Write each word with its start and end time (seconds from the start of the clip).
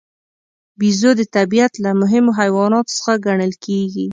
بیزو 0.79 1.11
د 1.19 1.21
طبیعت 1.35 1.73
له 1.83 1.91
مهمو 2.01 2.31
حیواناتو 2.39 2.93
څخه 2.97 3.13
ګڼل 3.25 3.51
کېږي. 3.65 4.05